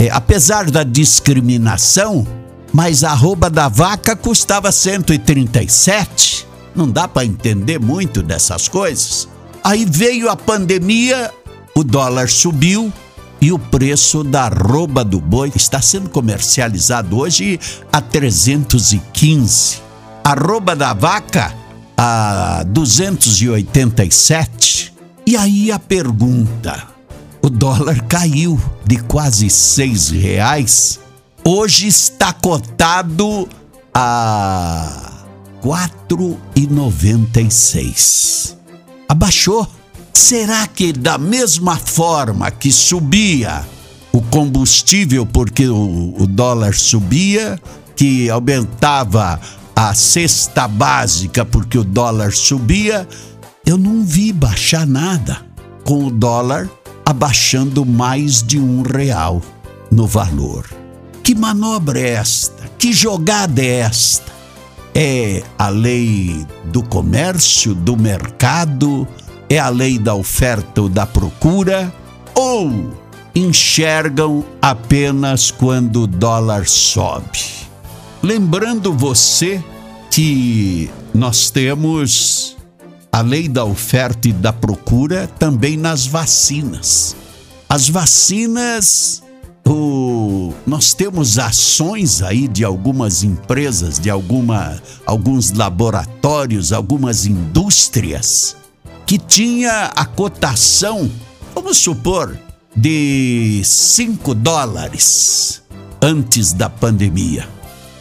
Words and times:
é, 0.02 0.10
apesar 0.10 0.72
da 0.72 0.84
discriminação, 0.84 2.26
mas 2.74 3.04
a 3.04 3.12
arroba 3.12 3.52
da 3.52 3.68
vaca 3.68 4.16
custava 4.16 4.72
137. 4.72 6.48
Não 6.76 6.90
dá 6.90 7.08
para 7.08 7.24
entender 7.24 7.80
muito 7.80 8.24
dessas 8.24 8.68
coisas. 8.68 9.30
Aí 9.64 9.86
veio 9.86 10.28
a 10.28 10.36
pandemia, 10.36 11.32
o 11.76 11.84
dólar 11.84 12.30
subiu 12.30 12.92
e 13.40 13.52
o 13.52 13.60
preço 13.60 14.24
da 14.24 14.46
arroba 14.46 15.04
do 15.04 15.22
boi 15.22 15.52
está 15.56 15.80
sendo 15.80 16.10
comercializado 16.10 17.20
hoje 17.20 17.60
a 17.92 18.02
315. 18.02 19.84
A 20.24 20.32
arroba 20.32 20.76
da 20.76 20.96
vaca 20.96 21.54
a 21.96 22.64
287. 22.66 24.96
E 25.28 25.38
aí 25.38 25.72
a 25.72 25.78
pergunta: 25.78 26.91
o 27.42 27.50
dólar 27.50 28.02
caiu 28.08 28.59
de 28.86 28.97
quase 28.97 29.50
seis 29.50 30.09
reais. 30.09 31.00
Hoje 31.44 31.88
está 31.88 32.31
cotado 32.31 33.50
a 33.94 35.25
quatro 35.62 36.40
e 36.56 36.68
noventa. 36.68 37.41
Abaixou. 39.09 39.68
Será 40.13 40.68
que 40.68 40.91
da 40.91 41.18
mesma 41.18 41.78
forma 41.78 42.51
que 42.51 42.72
subia 42.72 43.66
o 44.12 44.22
combustível 44.22 45.25
porque 45.25 45.68
o, 45.68 46.16
o 46.19 46.28
dólar 46.28 46.75
subia, 46.75 47.57
que 47.96 48.30
aumentava 48.30 49.40
a 49.75 49.94
cesta 49.94 50.68
básica 50.68 51.46
porque 51.46 51.78
o 51.78 51.84
dólar 51.84 52.34
subia, 52.34 53.07
eu 53.66 53.78
não 53.78 54.03
vi 54.03 54.34
baixar 54.34 54.85
nada 54.85 55.46
com 55.85 56.06
o 56.06 56.12
dólar 56.12 56.69
abaixando 57.06 57.85
mais 57.85 58.41
de 58.41 58.59
um 58.59 58.81
real 58.81 59.41
no 59.91 60.07
valor. 60.07 60.66
Que 61.23 61.35
manobra 61.35 62.00
é 62.00 62.09
esta? 62.12 62.69
Que 62.78 62.94
jogada 62.94 63.62
é 63.62 63.79
esta? 63.79 64.31
É 64.94 65.44
a 65.57 65.69
lei 65.69 66.45
do 66.66 66.84
comércio, 66.84 67.73
do 67.75 67.95
mercado? 67.95 69.07
É 69.50 69.59
a 69.59 69.69
lei 69.69 70.00
da 70.00 70.16
oferta 70.16 70.81
ou 70.81 70.89
da 70.89 71.06
procura? 71.06 71.94
Ou 72.34 72.91
enxergam 73.35 74.44
apenas 74.62 75.51
quando 75.51 76.03
o 76.03 76.07
dólar 76.07 76.68
sobe? 76.68 77.39
Lembrando 78.22 78.94
você 78.94 79.63
que 80.09 80.89
nós 81.13 81.50
temos 81.50 82.57
a 83.12 83.22
lei 83.22 83.48
da 83.48 83.66
oferta 83.66 84.30
e 84.30 84.34
da 84.34 84.54
procura 84.54 85.28
também 85.28 85.76
nas 85.76 86.06
vacinas. 86.06 87.16
As 87.68 87.90
vacinas, 87.90 89.22
o, 89.68 90.54
nós 90.66 90.94
temos 90.94 91.38
ações 91.38 92.22
aí 92.22 92.48
de 92.48 92.64
algumas 92.64 93.24
empresas, 93.24 94.00
de 94.00 94.10
alguma, 94.10 94.82
alguns 95.06 95.52
laboratórios, 95.52 96.72
algumas 96.72 97.26
indústrias 97.26 98.56
que 99.06 99.18
tinha 99.18 99.92
a 99.96 100.06
cotação, 100.06 101.10
vamos 101.54 101.78
supor, 101.78 102.38
de 102.76 103.62
5 103.64 104.34
dólares 104.36 105.62
antes 106.02 106.54
da 106.54 106.70
pandemia. 106.70 107.48